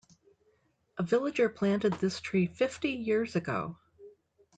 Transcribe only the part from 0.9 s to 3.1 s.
A villager planted this tree fifty